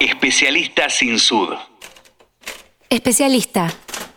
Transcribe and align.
Especialista 0.00 0.90
sin 0.90 1.18
sud. 1.18 1.54
Especialista. 2.90 3.72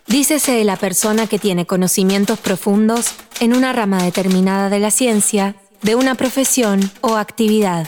Dícese 0.07 0.51
de 0.51 0.65
la 0.65 0.75
persona 0.75 1.25
que 1.25 1.39
tiene 1.39 1.65
conocimientos 1.65 2.37
profundos 2.37 3.15
en 3.39 3.55
una 3.55 3.71
rama 3.71 4.03
determinada 4.03 4.69
de 4.69 4.79
la 4.79 4.91
ciencia, 4.91 5.55
de 5.81 5.95
una 5.95 6.15
profesión 6.15 6.81
o 6.99 7.15
actividad. 7.15 7.87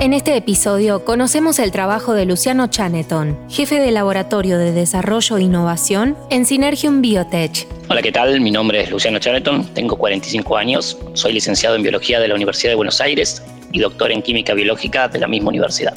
En 0.00 0.14
este 0.14 0.34
episodio 0.34 1.04
conocemos 1.04 1.58
el 1.58 1.72
trabajo 1.72 2.14
de 2.14 2.24
Luciano 2.24 2.68
Chaneton, 2.68 3.38
jefe 3.50 3.80
de 3.80 3.90
Laboratorio 3.90 4.56
de 4.58 4.72
Desarrollo 4.72 5.36
e 5.36 5.42
Innovación 5.42 6.16
en 6.30 6.46
Synergium 6.46 7.02
Biotech. 7.02 7.68
Hola, 7.88 8.00
¿qué 8.00 8.12
tal? 8.12 8.40
Mi 8.40 8.50
nombre 8.50 8.80
es 8.80 8.90
Luciano 8.90 9.18
Chaneton, 9.18 9.74
tengo 9.74 9.96
45 9.96 10.56
años, 10.56 10.96
soy 11.12 11.34
licenciado 11.34 11.76
en 11.76 11.82
Biología 11.82 12.18
de 12.18 12.28
la 12.28 12.34
Universidad 12.34 12.72
de 12.72 12.76
Buenos 12.76 13.00
Aires 13.02 13.42
y 13.72 13.80
doctor 13.80 14.12
en 14.12 14.22
Química 14.22 14.54
Biológica 14.54 15.08
de 15.08 15.18
la 15.18 15.26
misma 15.26 15.48
universidad. 15.48 15.94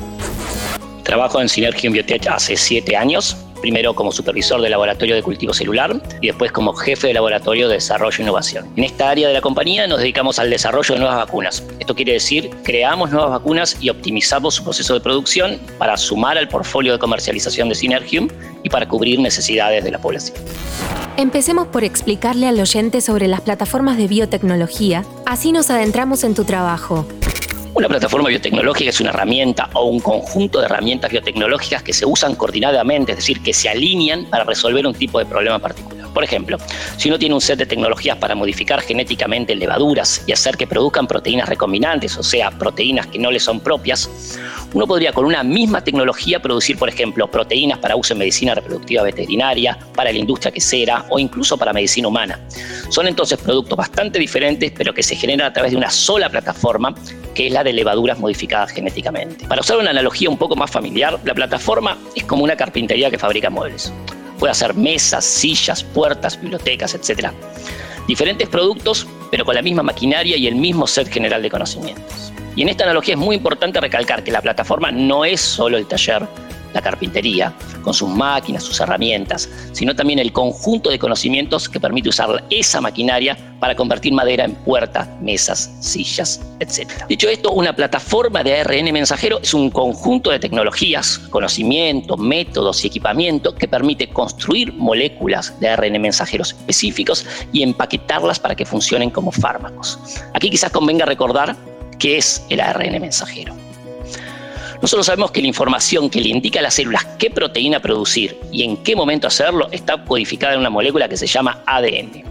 Trabajo 1.03 1.39
en 1.39 1.47
Synergium 1.47 1.93
Biotech 1.93 2.27
hace 2.27 2.57
7 2.57 2.97
años, 2.97 3.37
primero 3.61 3.93
como 3.93 4.11
supervisor 4.11 4.61
del 4.61 4.71
laboratorio 4.71 5.15
de 5.15 5.23
cultivo 5.23 5.53
celular 5.53 6.01
y 6.21 6.27
después 6.27 6.51
como 6.51 6.73
jefe 6.73 7.07
de 7.07 7.13
laboratorio 7.13 7.67
de 7.67 7.75
desarrollo 7.75 8.17
e 8.17 8.21
innovación. 8.21 8.67
En 8.75 8.83
esta 8.83 9.09
área 9.09 9.27
de 9.27 9.33
la 9.33 9.41
compañía 9.41 9.87
nos 9.87 9.99
dedicamos 9.99 10.39
al 10.39 10.49
desarrollo 10.49 10.95
de 10.95 10.99
nuevas 10.99 11.17
vacunas. 11.17 11.63
Esto 11.79 11.95
quiere 11.95 12.13
decir, 12.13 12.49
creamos 12.63 13.11
nuevas 13.11 13.31
vacunas 13.31 13.77
y 13.79 13.89
optimizamos 13.89 14.55
su 14.55 14.63
proceso 14.63 14.93
de 14.93 14.99
producción 14.99 15.59
para 15.77 15.97
sumar 15.97 16.37
al 16.37 16.47
portfolio 16.47 16.93
de 16.93 16.99
comercialización 16.99 17.69
de 17.69 17.75
Synergium 17.75 18.27
y 18.63 18.69
para 18.69 18.87
cubrir 18.87 19.19
necesidades 19.19 19.83
de 19.83 19.91
la 19.91 19.99
población. 19.99 20.37
Empecemos 21.17 21.67
por 21.67 21.83
explicarle 21.83 22.47
al 22.47 22.59
oyente 22.59 22.99
sobre 22.99 23.27
las 23.27 23.41
plataformas 23.41 23.97
de 23.97 24.07
biotecnología, 24.07 25.05
así 25.25 25.51
nos 25.51 25.69
adentramos 25.69 26.23
en 26.23 26.35
tu 26.35 26.43
trabajo. 26.43 27.05
Una 27.75 27.89
plataforma 27.89 28.29
biotecnológica 28.29 28.89
es 28.89 29.01
una 29.01 29.09
herramienta 29.09 29.69
o 29.73 29.83
un 29.83 29.99
conjunto 29.99 30.59
de 30.59 30.65
herramientas 30.65 31.11
biotecnológicas 31.11 31.83
que 31.83 31.91
se 31.91 32.05
usan 32.05 32.35
coordinadamente, 32.35 33.11
es 33.11 33.17
decir, 33.17 33.43
que 33.43 33.53
se 33.53 33.67
alinean 33.67 34.23
para 34.27 34.45
resolver 34.45 34.87
un 34.87 34.93
tipo 34.93 35.19
de 35.19 35.25
problema 35.25 35.59
particular. 35.59 36.07
Por 36.13 36.23
ejemplo, 36.23 36.57
si 36.95 37.09
uno 37.09 37.19
tiene 37.19 37.35
un 37.35 37.41
set 37.41 37.59
de 37.59 37.65
tecnologías 37.65 38.15
para 38.17 38.33
modificar 38.33 38.79
genéticamente 38.79 39.53
levaduras 39.55 40.23
y 40.25 40.31
hacer 40.31 40.55
que 40.55 40.65
produzcan 40.65 41.05
proteínas 41.05 41.49
recombinantes, 41.49 42.15
o 42.17 42.23
sea, 42.23 42.49
proteínas 42.49 43.07
que 43.07 43.19
no 43.19 43.29
le 43.29 43.41
son 43.41 43.59
propias, 43.59 44.09
uno 44.73 44.87
podría 44.87 45.11
con 45.11 45.25
una 45.25 45.43
misma 45.43 45.83
tecnología 45.83 46.41
producir, 46.41 46.77
por 46.77 46.87
ejemplo, 46.87 47.29
proteínas 47.29 47.79
para 47.79 47.97
uso 47.97 48.13
en 48.13 48.19
medicina 48.19 48.55
reproductiva 48.55 49.03
veterinaria, 49.03 49.77
para 49.93 50.13
la 50.13 50.17
industria 50.17 50.53
quesera 50.53 51.05
o 51.09 51.19
incluso 51.19 51.57
para 51.57 51.73
medicina 51.73 52.07
humana. 52.07 52.39
Son 52.87 53.05
entonces 53.05 53.37
productos 53.37 53.77
bastante 53.77 54.17
diferentes, 54.17 54.71
pero 54.71 54.93
que 54.93 55.03
se 55.03 55.17
generan 55.17 55.47
a 55.47 55.53
través 55.53 55.71
de 55.73 55.77
una 55.77 55.89
sola 55.89 56.29
plataforma 56.29 56.95
que 57.35 57.47
es 57.47 57.53
la 57.53 57.63
de 57.63 57.73
levaduras 57.73 58.17
modificadas 58.17 58.71
genéticamente. 58.71 59.45
Para 59.45 59.61
usar 59.61 59.77
una 59.77 59.91
analogía 59.91 60.29
un 60.29 60.37
poco 60.37 60.55
más 60.55 60.71
familiar, 60.71 61.19
la 61.23 61.35
plataforma 61.35 61.97
es 62.15 62.23
como 62.23 62.43
una 62.43 62.55
carpintería 62.55 63.11
que 63.11 63.19
fabrica 63.19 63.51
muebles. 63.51 63.93
Puede 64.39 64.51
hacer 64.51 64.73
mesas, 64.73 65.23
sillas, 65.23 65.83
puertas, 65.83 66.41
bibliotecas, 66.41 66.95
etc. 66.95 67.29
Diferentes 68.07 68.47
productos, 68.49 69.05
pero 69.29 69.45
con 69.45 69.53
la 69.53 69.61
misma 69.61 69.83
maquinaria 69.83 70.37
y 70.37 70.47
el 70.47 70.55
mismo 70.55 70.87
set 70.87 71.11
general 71.11 71.43
de 71.43 71.49
conocimientos. 71.49 72.31
Y 72.55 72.61
en 72.61 72.69
esta 72.69 72.85
analogía 72.85 73.15
es 73.15 73.19
muy 73.19 73.35
importante 73.35 73.81
recalcar 73.81 74.23
que 74.23 74.31
la 74.31 74.41
plataforma 74.41 74.91
no 74.91 75.25
es 75.25 75.41
solo 75.41 75.77
el 75.77 75.85
taller 75.85 76.25
la 76.75 76.81
carpintería, 76.81 77.53
con 77.81 77.93
sus 77.93 78.09
máquinas, 78.09 78.63
sus 78.63 78.79
herramientas, 78.79 79.49
sino 79.71 79.95
también 79.95 80.19
el 80.19 80.31
conjunto 80.33 80.89
de 80.89 80.99
conocimientos 80.99 81.69
que 81.69 81.79
permite 81.79 82.09
usar 82.09 82.43
esa 82.49 82.81
maquinaria 82.81 83.37
para 83.59 83.75
convertir 83.75 84.13
madera 84.13 84.43
en 84.43 84.53
puertas, 84.55 85.07
mesas, 85.21 85.71
sillas, 85.79 86.41
etc. 86.59 86.91
Dicho 87.07 87.29
esto, 87.29 87.51
una 87.53 87.73
plataforma 87.73 88.43
de 88.43 88.59
ARN 88.59 88.91
mensajero 88.91 89.39
es 89.41 89.53
un 89.53 89.71
conjunto 89.71 90.29
de 90.29 90.39
tecnologías, 90.39 91.17
conocimientos, 91.29 92.19
métodos 92.19 92.83
y 92.83 92.87
equipamiento 92.87 93.55
que 93.55 93.67
permite 93.67 94.09
construir 94.09 94.73
moléculas 94.73 95.57
de 95.61 95.69
ARN 95.69 96.01
mensajeros 96.01 96.49
específicos 96.49 97.25
y 97.53 97.63
empaquetarlas 97.63 98.37
para 98.39 98.55
que 98.55 98.65
funcionen 98.65 99.09
como 99.09 99.31
fármacos. 99.31 99.97
Aquí 100.33 100.49
quizás 100.49 100.71
convenga 100.71 101.05
recordar 101.05 101.55
qué 101.99 102.17
es 102.17 102.45
el 102.49 102.59
ARN 102.59 102.99
mensajero. 102.99 103.64
Nosotros 104.85 105.07
sabemos 105.07 105.31
que 105.31 105.41
la 105.41 105.47
información 105.47 106.11
que 106.11 106.21
le 106.21 106.29
indica 106.29 106.59
a 106.59 106.61
las 106.61 106.75
células 106.75 107.03
qué 107.17 107.31
proteína 107.31 107.79
producir 107.79 108.39
y 108.51 108.61
en 108.61 108.77
qué 108.77 108.95
momento 108.95 109.25
hacerlo 109.25 109.67
está 109.71 110.05
codificada 110.05 110.53
en 110.53 110.59
una 110.59 110.69
molécula 110.69 111.09
que 111.09 111.17
se 111.17 111.25
llama 111.25 111.63
ADN. 111.65 112.23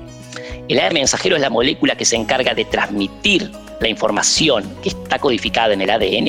El 0.68 0.78
ARN 0.78 0.94
mensajero 0.94 1.34
es 1.34 1.42
la 1.42 1.50
molécula 1.50 1.96
que 1.96 2.04
se 2.04 2.14
encarga 2.14 2.54
de 2.54 2.64
transmitir 2.64 3.50
la 3.80 3.88
información 3.88 4.72
que 4.84 4.90
está 4.90 5.18
codificada 5.18 5.74
en 5.74 5.80
el 5.80 5.90
ADN 5.90 6.28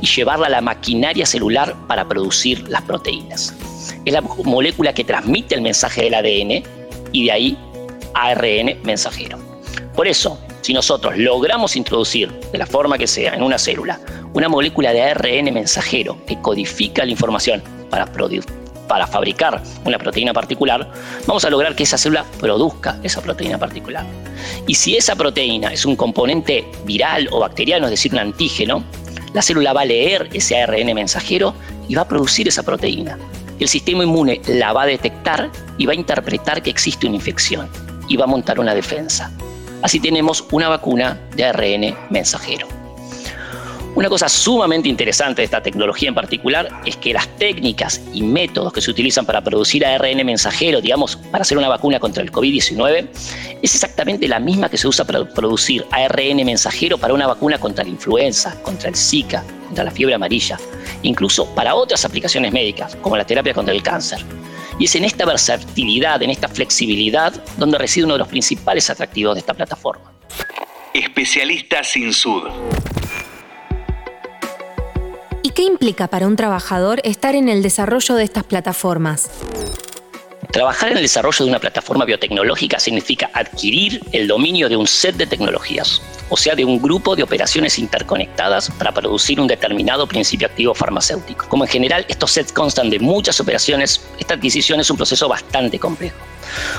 y 0.00 0.06
llevarla 0.06 0.46
a 0.46 0.50
la 0.50 0.60
maquinaria 0.60 1.26
celular 1.26 1.74
para 1.88 2.06
producir 2.06 2.68
las 2.68 2.82
proteínas. 2.82 3.52
Es 4.04 4.12
la 4.12 4.20
molécula 4.20 4.94
que 4.94 5.02
transmite 5.02 5.56
el 5.56 5.60
mensaje 5.62 6.02
del 6.02 6.14
ADN 6.14 6.62
y 7.10 7.24
de 7.24 7.32
ahí 7.32 7.58
ARN 8.14 8.80
mensajero. 8.84 9.40
Por 9.96 10.06
eso, 10.06 10.38
si 10.60 10.72
nosotros 10.72 11.18
logramos 11.18 11.74
introducir, 11.74 12.30
de 12.52 12.58
la 12.58 12.66
forma 12.66 12.96
que 12.96 13.08
sea, 13.08 13.34
en 13.34 13.42
una 13.42 13.58
célula, 13.58 13.98
una 14.34 14.48
molécula 14.48 14.92
de 14.92 15.02
ARN 15.02 15.54
mensajero 15.54 16.18
que 16.26 16.40
codifica 16.40 17.04
la 17.04 17.12
información 17.12 17.62
para, 17.88 18.06
para 18.88 19.06
fabricar 19.06 19.62
una 19.84 19.96
proteína 19.96 20.32
particular, 20.32 20.90
vamos 21.26 21.44
a 21.44 21.50
lograr 21.50 21.74
que 21.76 21.84
esa 21.84 21.96
célula 21.96 22.24
produzca 22.40 22.98
esa 23.04 23.22
proteína 23.22 23.58
particular. 23.58 24.04
Y 24.66 24.74
si 24.74 24.96
esa 24.96 25.14
proteína 25.14 25.72
es 25.72 25.86
un 25.86 25.94
componente 25.94 26.66
viral 26.84 27.28
o 27.30 27.40
bacteriano, 27.40 27.86
es 27.86 27.92
decir, 27.92 28.12
un 28.12 28.18
antígeno, 28.18 28.82
la 29.32 29.40
célula 29.40 29.72
va 29.72 29.82
a 29.82 29.86
leer 29.86 30.28
ese 30.32 30.60
ARN 30.60 30.92
mensajero 30.94 31.54
y 31.88 31.94
va 31.94 32.02
a 32.02 32.08
producir 32.08 32.48
esa 32.48 32.64
proteína. 32.64 33.16
El 33.60 33.68
sistema 33.68 34.02
inmune 34.02 34.40
la 34.48 34.72
va 34.72 34.82
a 34.82 34.86
detectar 34.86 35.50
y 35.78 35.86
va 35.86 35.92
a 35.92 35.96
interpretar 35.96 36.60
que 36.60 36.70
existe 36.70 37.06
una 37.06 37.16
infección 37.16 37.68
y 38.08 38.16
va 38.16 38.24
a 38.24 38.28
montar 38.28 38.58
una 38.58 38.74
defensa. 38.74 39.30
Así 39.80 40.00
tenemos 40.00 40.44
una 40.50 40.68
vacuna 40.68 41.20
de 41.36 41.44
ARN 41.44 41.96
mensajero. 42.10 42.73
Una 43.96 44.08
cosa 44.08 44.28
sumamente 44.28 44.88
interesante 44.88 45.42
de 45.42 45.44
esta 45.44 45.62
tecnología 45.62 46.08
en 46.08 46.16
particular 46.16 46.68
es 46.84 46.96
que 46.96 47.12
las 47.12 47.28
técnicas 47.36 48.00
y 48.12 48.22
métodos 48.22 48.72
que 48.72 48.80
se 48.80 48.90
utilizan 48.90 49.24
para 49.24 49.40
producir 49.40 49.86
ARN 49.86 50.26
mensajero, 50.26 50.80
digamos, 50.80 51.14
para 51.30 51.42
hacer 51.42 51.56
una 51.56 51.68
vacuna 51.68 52.00
contra 52.00 52.20
el 52.20 52.32
COVID-19, 52.32 53.08
es 53.62 53.74
exactamente 53.74 54.26
la 54.26 54.40
misma 54.40 54.68
que 54.68 54.78
se 54.78 54.88
usa 54.88 55.04
para 55.04 55.24
producir 55.28 55.86
ARN 55.92 56.44
mensajero 56.44 56.98
para 56.98 57.14
una 57.14 57.28
vacuna 57.28 57.58
contra 57.58 57.84
la 57.84 57.90
influenza, 57.90 58.60
contra 58.62 58.88
el 58.88 58.96
Zika, 58.96 59.44
contra 59.66 59.84
la 59.84 59.92
fiebre 59.92 60.16
amarilla, 60.16 60.58
incluso 61.02 61.46
para 61.54 61.76
otras 61.76 62.04
aplicaciones 62.04 62.50
médicas, 62.52 62.96
como 62.96 63.16
la 63.16 63.24
terapia 63.24 63.54
contra 63.54 63.72
el 63.72 63.82
cáncer. 63.84 64.18
Y 64.76 64.86
es 64.86 64.94
en 64.96 65.04
esta 65.04 65.24
versatilidad, 65.24 66.20
en 66.20 66.30
esta 66.30 66.48
flexibilidad, 66.48 67.32
donde 67.58 67.78
reside 67.78 68.06
uno 68.06 68.14
de 68.14 68.18
los 68.18 68.28
principales 68.28 68.90
atractivos 68.90 69.36
de 69.36 69.40
esta 69.40 69.54
plataforma. 69.54 70.12
Especialista 70.92 71.84
sin 71.84 72.12
sud. 72.12 72.42
¿Y 75.44 75.50
qué 75.50 75.62
implica 75.62 76.08
para 76.08 76.26
un 76.26 76.36
trabajador 76.36 77.02
estar 77.04 77.34
en 77.34 77.50
el 77.50 77.62
desarrollo 77.62 78.14
de 78.14 78.24
estas 78.24 78.44
plataformas? 78.44 79.28
Trabajar 80.50 80.92
en 80.92 80.96
el 80.96 81.02
desarrollo 81.02 81.44
de 81.44 81.50
una 81.50 81.60
plataforma 81.60 82.06
biotecnológica 82.06 82.80
significa 82.80 83.28
adquirir 83.34 84.00
el 84.12 84.26
dominio 84.26 84.70
de 84.70 84.78
un 84.78 84.86
set 84.86 85.16
de 85.16 85.26
tecnologías, 85.26 86.00
o 86.28 86.36
sea, 86.36 86.54
de 86.54 86.64
un 86.64 86.80
grupo 86.80 87.16
de 87.16 87.22
operaciones 87.22 87.78
interconectadas 87.78 88.70
para 88.70 88.92
producir 88.92 89.40
un 89.40 89.46
determinado 89.46 90.06
principio 90.06 90.46
activo 90.46 90.74
farmacéutico. 90.74 91.48
Como 91.48 91.64
en 91.64 91.70
general 91.70 92.04
estos 92.08 92.32
sets 92.32 92.52
constan 92.52 92.90
de 92.90 92.98
muchas 92.98 93.40
operaciones, 93.40 94.00
esta 94.18 94.34
adquisición 94.34 94.80
es 94.80 94.90
un 94.90 94.96
proceso 94.96 95.28
bastante 95.28 95.78
complejo. 95.78 96.16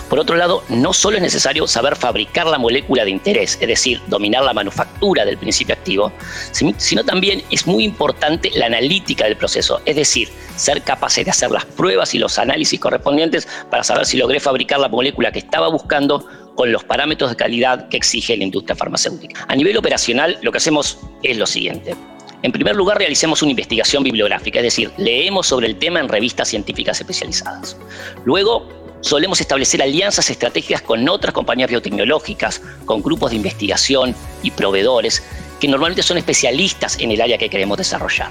Por 0.09 0.19
otro 0.19 0.35
lado, 0.35 0.63
no 0.69 0.93
solo 0.93 1.17
es 1.17 1.23
necesario 1.23 1.67
saber 1.67 1.95
fabricar 1.95 2.47
la 2.47 2.57
molécula 2.57 3.03
de 3.03 3.11
interés, 3.11 3.57
es 3.59 3.67
decir, 3.67 4.01
dominar 4.07 4.43
la 4.43 4.53
manufactura 4.53 5.25
del 5.25 5.37
principio 5.37 5.75
activo, 5.75 6.11
sino 6.51 7.03
también 7.03 7.43
es 7.51 7.65
muy 7.67 7.83
importante 7.83 8.51
la 8.53 8.67
analítica 8.67 9.25
del 9.25 9.35
proceso, 9.35 9.81
es 9.85 9.95
decir, 9.95 10.29
ser 10.55 10.81
capaces 10.83 11.25
de 11.25 11.31
hacer 11.31 11.51
las 11.51 11.65
pruebas 11.65 12.13
y 12.13 12.19
los 12.19 12.39
análisis 12.39 12.79
correspondientes 12.79 13.47
para 13.69 13.83
saber 13.83 14.05
si 14.05 14.17
logré 14.17 14.39
fabricar 14.39 14.79
la 14.79 14.87
molécula 14.87 15.31
que 15.31 15.39
estaba 15.39 15.67
buscando 15.69 16.25
con 16.55 16.71
los 16.71 16.83
parámetros 16.83 17.29
de 17.29 17.35
calidad 17.35 17.89
que 17.89 17.97
exige 17.97 18.35
la 18.37 18.43
industria 18.43 18.75
farmacéutica. 18.75 19.45
A 19.47 19.55
nivel 19.55 19.77
operacional, 19.77 20.37
lo 20.41 20.51
que 20.51 20.57
hacemos 20.57 20.99
es 21.21 21.37
lo 21.37 21.45
siguiente. 21.45 21.95
En 22.41 22.51
primer 22.51 22.75
lugar, 22.75 22.97
realicemos 22.97 23.41
una 23.41 23.51
investigación 23.51 24.03
bibliográfica, 24.03 24.59
es 24.59 24.65
decir, 24.65 24.91
leemos 24.97 25.47
sobre 25.47 25.67
el 25.67 25.77
tema 25.77 25.99
en 25.99 26.07
revistas 26.07 26.47
científicas 26.47 26.99
especializadas. 26.99 27.75
Luego, 28.23 28.67
solemos 29.01 29.41
establecer 29.41 29.81
alianzas 29.81 30.29
estratégicas 30.29 30.81
con 30.81 31.07
otras 31.09 31.33
compañías 31.33 31.69
biotecnológicas, 31.69 32.61
con 32.85 33.01
grupos 33.01 33.31
de 33.31 33.37
investigación 33.37 34.15
y 34.43 34.51
proveedores 34.51 35.23
que 35.59 35.67
normalmente 35.67 36.03
son 36.03 36.17
especialistas 36.17 36.99
en 36.99 37.11
el 37.11 37.21
área 37.21 37.37
que 37.37 37.49
queremos 37.49 37.77
desarrollar. 37.77 38.29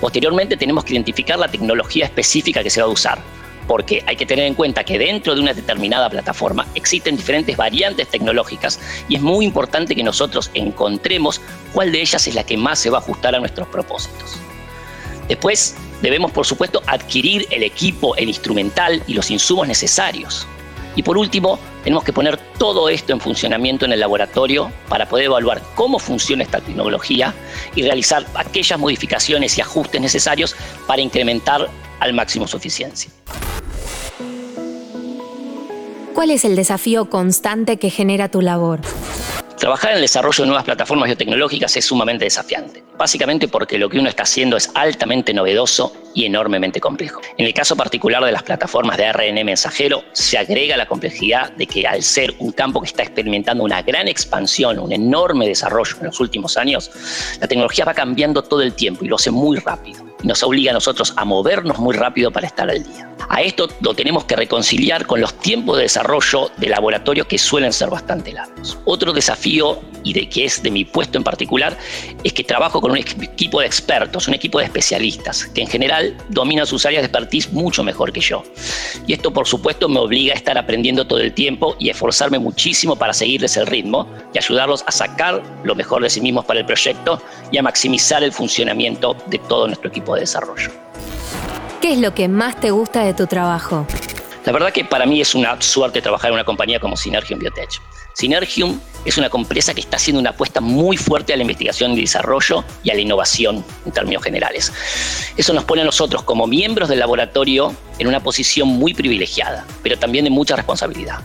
Posteriormente 0.00 0.56
tenemos 0.56 0.84
que 0.84 0.92
identificar 0.92 1.38
la 1.38 1.48
tecnología 1.48 2.04
específica 2.04 2.62
que 2.62 2.70
se 2.70 2.80
va 2.80 2.86
a 2.86 2.90
usar, 2.90 3.18
porque 3.66 4.02
hay 4.06 4.16
que 4.16 4.26
tener 4.26 4.46
en 4.46 4.54
cuenta 4.54 4.84
que 4.84 4.98
dentro 4.98 5.34
de 5.34 5.40
una 5.40 5.54
determinada 5.54 6.10
plataforma 6.10 6.66
existen 6.74 7.16
diferentes 7.16 7.56
variantes 7.56 8.08
tecnológicas 8.08 8.80
y 9.08 9.16
es 9.16 9.22
muy 9.22 9.44
importante 9.44 9.94
que 9.94 10.02
nosotros 10.02 10.50
encontremos 10.54 11.40
cuál 11.72 11.92
de 11.92 12.00
ellas 12.00 12.26
es 12.26 12.34
la 12.34 12.44
que 12.44 12.56
más 12.56 12.78
se 12.78 12.90
va 12.90 12.98
a 12.98 13.00
ajustar 13.00 13.34
a 13.34 13.40
nuestros 13.40 13.68
propósitos. 13.68 14.36
Después, 15.28 15.74
debemos 16.02 16.32
por 16.32 16.46
supuesto 16.46 16.82
adquirir 16.86 17.46
el 17.50 17.62
equipo, 17.62 18.14
el 18.16 18.28
instrumental 18.28 19.02
y 19.06 19.14
los 19.14 19.30
insumos 19.30 19.66
necesarios. 19.66 20.46
Y 20.96 21.02
por 21.02 21.18
último, 21.18 21.58
tenemos 21.82 22.04
que 22.04 22.12
poner 22.12 22.36
todo 22.58 22.88
esto 22.88 23.12
en 23.12 23.20
funcionamiento 23.20 23.84
en 23.84 23.92
el 23.92 24.00
laboratorio 24.00 24.70
para 24.88 25.08
poder 25.08 25.26
evaluar 25.26 25.60
cómo 25.74 25.98
funciona 25.98 26.44
esta 26.44 26.60
tecnología 26.60 27.34
y 27.74 27.82
realizar 27.82 28.24
aquellas 28.34 28.78
modificaciones 28.78 29.58
y 29.58 29.60
ajustes 29.60 30.00
necesarios 30.00 30.54
para 30.86 31.02
incrementar 31.02 31.68
al 32.00 32.12
máximo 32.12 32.46
su 32.46 32.56
eficiencia. 32.56 33.10
¿Cuál 36.14 36.30
es 36.30 36.44
el 36.44 36.54
desafío 36.54 37.10
constante 37.10 37.76
que 37.76 37.90
genera 37.90 38.28
tu 38.28 38.40
labor? 38.40 38.80
Trabajar 39.58 39.90
en 39.90 39.96
el 39.96 40.02
desarrollo 40.02 40.44
de 40.44 40.46
nuevas 40.46 40.64
plataformas 40.64 41.08
biotecnológicas 41.08 41.76
es 41.76 41.84
sumamente 41.84 42.24
desafiante, 42.24 42.84
básicamente 42.96 43.48
porque 43.48 43.78
lo 43.78 43.88
que 43.88 43.98
uno 43.98 44.08
está 44.08 44.22
haciendo 44.24 44.56
es 44.56 44.70
altamente 44.74 45.34
novedoso 45.34 45.92
y 46.14 46.24
enormemente 46.24 46.80
complejo. 46.80 47.20
En 47.36 47.46
el 47.46 47.52
caso 47.52 47.76
particular 47.76 48.24
de 48.24 48.32
las 48.32 48.42
plataformas 48.42 48.96
de 48.96 49.06
ARN 49.06 49.44
mensajero, 49.44 50.04
se 50.12 50.38
agrega 50.38 50.76
la 50.76 50.86
complejidad 50.86 51.52
de 51.52 51.66
que 51.66 51.86
al 51.86 52.02
ser 52.02 52.34
un 52.38 52.52
campo 52.52 52.80
que 52.80 52.86
está 52.86 53.02
experimentando 53.02 53.64
una 53.64 53.82
gran 53.82 54.08
expansión, 54.08 54.78
un 54.78 54.92
enorme 54.92 55.46
desarrollo 55.46 55.96
en 55.98 56.06
los 56.06 56.20
últimos 56.20 56.56
años, 56.56 56.90
la 57.40 57.48
tecnología 57.48 57.84
va 57.84 57.94
cambiando 57.94 58.42
todo 58.42 58.62
el 58.62 58.74
tiempo 58.74 59.04
y 59.04 59.08
lo 59.08 59.16
hace 59.16 59.30
muy 59.30 59.58
rápido. 59.58 60.04
nos 60.22 60.42
obliga 60.42 60.70
a 60.70 60.74
nosotros 60.74 61.12
a 61.16 61.24
movernos 61.26 61.78
muy 61.78 61.94
rápido 61.94 62.30
para 62.30 62.46
estar 62.46 62.70
al 62.70 62.82
día. 62.82 63.10
A 63.28 63.42
esto 63.42 63.68
lo 63.80 63.94
tenemos 63.94 64.24
que 64.24 64.36
reconciliar 64.36 65.06
con 65.06 65.20
los 65.20 65.34
tiempos 65.34 65.76
de 65.76 65.82
desarrollo 65.82 66.50
de 66.56 66.68
laboratorio 66.68 67.26
que 67.26 67.38
suelen 67.38 67.72
ser 67.72 67.90
bastante 67.90 68.32
largos. 68.32 68.78
Otro 68.84 69.12
desafío, 69.12 69.80
y 70.02 70.12
de 70.12 70.28
que 70.28 70.46
es 70.46 70.62
de 70.62 70.70
mi 70.70 70.84
puesto 70.84 71.18
en 71.18 71.24
particular, 71.24 71.76
es 72.22 72.32
que 72.32 72.44
trabajo 72.44 72.80
con 72.84 72.90
un 72.90 72.98
equipo 72.98 73.60
de 73.60 73.66
expertos, 73.66 74.28
un 74.28 74.34
equipo 74.34 74.58
de 74.58 74.66
especialistas, 74.66 75.46
que 75.46 75.62
en 75.62 75.68
general 75.68 76.14
dominan 76.28 76.66
sus 76.66 76.84
áreas 76.84 77.00
de 77.00 77.06
expertise 77.06 77.50
mucho 77.50 77.82
mejor 77.82 78.12
que 78.12 78.20
yo. 78.20 78.42
Y 79.06 79.14
esto, 79.14 79.32
por 79.32 79.46
supuesto, 79.46 79.88
me 79.88 80.00
obliga 80.00 80.34
a 80.34 80.36
estar 80.36 80.58
aprendiendo 80.58 81.06
todo 81.06 81.20
el 81.20 81.32
tiempo 81.32 81.76
y 81.78 81.88
esforzarme 81.88 82.38
muchísimo 82.38 82.94
para 82.94 83.14
seguirles 83.14 83.56
el 83.56 83.66
ritmo 83.66 84.06
y 84.34 84.38
ayudarlos 84.38 84.84
a 84.86 84.92
sacar 84.92 85.42
lo 85.62 85.74
mejor 85.74 86.02
de 86.02 86.10
sí 86.10 86.20
mismos 86.20 86.44
para 86.44 86.60
el 86.60 86.66
proyecto 86.66 87.22
y 87.50 87.56
a 87.56 87.62
maximizar 87.62 88.22
el 88.22 88.32
funcionamiento 88.32 89.16
de 89.28 89.38
todo 89.38 89.66
nuestro 89.66 89.88
equipo 89.88 90.14
de 90.16 90.20
desarrollo. 90.20 90.70
¿Qué 91.80 91.94
es 91.94 91.98
lo 92.00 92.14
que 92.14 92.28
más 92.28 92.60
te 92.60 92.70
gusta 92.70 93.02
de 93.02 93.14
tu 93.14 93.26
trabajo? 93.26 93.86
La 94.44 94.52
verdad 94.52 94.72
que 94.72 94.84
para 94.84 95.06
mí 95.06 95.22
es 95.22 95.34
una 95.34 95.60
suerte 95.62 96.02
trabajar 96.02 96.28
en 96.28 96.34
una 96.34 96.44
compañía 96.44 96.78
como 96.78 96.98
Synergium 96.98 97.40
Biotech. 97.40 97.80
Synergium 98.12 98.78
es 99.06 99.16
una 99.16 99.30
empresa 99.32 99.72
que 99.72 99.80
está 99.80 99.96
haciendo 99.96 100.20
una 100.20 100.30
apuesta 100.30 100.60
muy 100.60 100.98
fuerte 100.98 101.32
a 101.32 101.36
la 101.36 101.42
investigación 101.42 101.92
y 101.92 102.02
desarrollo 102.02 102.62
y 102.82 102.90
a 102.90 102.94
la 102.94 103.00
innovación 103.00 103.64
en 103.86 103.92
términos 103.92 104.22
generales. 104.22 104.70
Eso 105.38 105.54
nos 105.54 105.64
pone 105.64 105.80
a 105.80 105.84
nosotros 105.84 106.24
como 106.24 106.46
miembros 106.46 106.90
del 106.90 106.98
laboratorio 106.98 107.74
en 107.98 108.06
una 108.06 108.20
posición 108.20 108.68
muy 108.68 108.92
privilegiada, 108.92 109.66
pero 109.82 109.98
también 109.98 110.26
de 110.26 110.30
mucha 110.30 110.56
responsabilidad. 110.56 111.20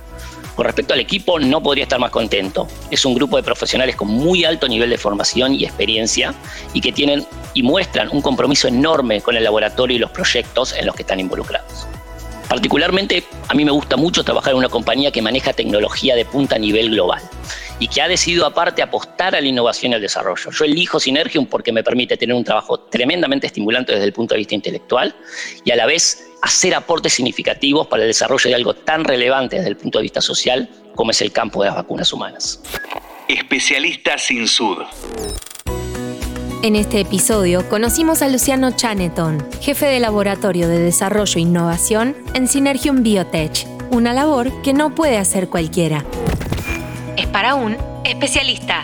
Con 0.55 0.65
respecto 0.65 0.93
al 0.93 1.01
equipo, 1.01 1.39
no 1.39 1.61
podría 1.61 1.83
estar 1.83 1.99
más 1.99 2.11
contento. 2.11 2.67
Es 2.89 3.03
un 3.03 3.15
grupo 3.15 3.35
de 3.35 3.43
profesionales 3.43 3.97
con 3.97 4.07
muy 4.07 4.45
alto 4.45 4.67
nivel 4.67 4.89
de 4.89 4.97
formación 4.97 5.55
y 5.55 5.65
experiencia 5.65 6.33
y 6.73 6.79
que 6.79 6.93
tienen 6.93 7.25
y 7.53 7.63
muestran 7.63 8.09
un 8.11 8.21
compromiso 8.21 8.69
enorme 8.69 9.21
con 9.21 9.35
el 9.35 9.43
laboratorio 9.43 9.97
y 9.97 9.99
los 9.99 10.11
proyectos 10.11 10.73
en 10.73 10.85
los 10.85 10.95
que 10.95 11.03
están 11.03 11.19
involucrados. 11.19 11.87
Particularmente, 12.49 13.23
a 13.47 13.53
mí 13.53 13.63
me 13.63 13.71
gusta 13.71 13.95
mucho 13.95 14.23
trabajar 14.23 14.53
en 14.53 14.57
una 14.57 14.69
compañía 14.69 15.11
que 15.11 15.21
maneja 15.21 15.53
tecnología 15.53 16.15
de 16.15 16.25
punta 16.25 16.55
a 16.55 16.59
nivel 16.59 16.89
global 16.89 17.21
y 17.77 17.87
que 17.87 18.01
ha 18.01 18.07
decidido 18.07 18.45
aparte 18.47 18.81
apostar 18.81 19.35
a 19.35 19.41
la 19.41 19.47
innovación 19.47 19.91
y 19.91 19.95
al 19.95 20.01
desarrollo. 20.01 20.49
Yo 20.51 20.65
elijo 20.65 20.99
Synergium 20.99 21.45
porque 21.45 21.71
me 21.71 21.83
permite 21.83 22.17
tener 22.17 22.35
un 22.35 22.43
trabajo 22.43 22.79
tremendamente 22.79 23.45
estimulante 23.45 23.93
desde 23.93 24.05
el 24.05 24.13
punto 24.13 24.33
de 24.33 24.39
vista 24.39 24.55
intelectual 24.55 25.15
y 25.63 25.71
a 25.71 25.75
la 25.75 25.85
vez 25.85 26.27
hacer 26.41 26.73
aportes 26.73 27.13
significativos 27.13 27.87
para 27.87 28.01
el 28.01 28.09
desarrollo 28.09 28.49
de 28.49 28.55
algo 28.55 28.73
tan 28.73 29.03
relevante 29.03 29.57
desde 29.57 29.69
el 29.69 29.77
punto 29.77 29.99
de 29.99 30.03
vista 30.03 30.19
social 30.19 30.69
como 30.95 31.11
es 31.11 31.21
el 31.21 31.31
campo 31.31 31.61
de 31.61 31.67
las 31.67 31.75
vacunas 31.75 32.11
humanas. 32.11 32.61
Especialista 33.27 34.17
sin 34.17 34.47
sud. 34.47 34.79
En 36.61 36.75
este 36.75 36.99
episodio 36.99 37.69
conocimos 37.69 38.21
a 38.21 38.27
Luciano 38.27 38.71
Chaneton, 38.71 39.47
jefe 39.61 39.85
de 39.85 40.01
Laboratorio 40.01 40.67
de 40.67 40.77
Desarrollo 40.79 41.37
e 41.37 41.39
Innovación 41.39 42.17
en 42.33 42.49
Synergium 42.49 43.01
Biotech, 43.01 43.65
una 43.91 44.11
labor 44.11 44.51
que 44.61 44.73
no 44.73 44.93
puede 44.93 45.17
hacer 45.17 45.47
cualquiera. 45.47 46.03
Es 47.15 47.27
para 47.27 47.55
un 47.55 47.77
especialista. 48.03 48.83